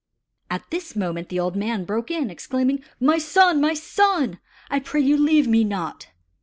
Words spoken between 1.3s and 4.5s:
old man broke in, exclaiming: "My son! my son!